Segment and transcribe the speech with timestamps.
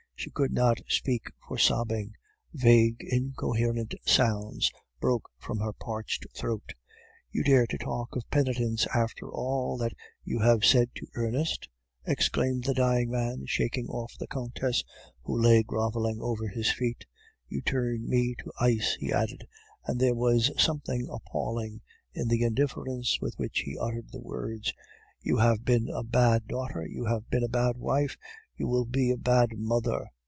[0.23, 2.13] She could not speak for sobbing;
[2.53, 6.73] vague, incoherent sounds broke from her parched throat.
[7.31, 9.93] "'You dare to talk of penitence after all that
[10.23, 11.69] you said to Ernest!'
[12.05, 14.83] exclaimed the dying man, shaking off the Countess,
[15.23, 17.07] who lay groveling over his feet.
[17.49, 19.47] 'You turn me to ice!' he added,
[19.87, 21.81] and there was something appalling
[22.13, 24.71] in the indifference with which he uttered the words.
[25.23, 28.17] 'You have been a bad daughter; you have been a bad wife;
[28.57, 30.07] you will be a bad mother.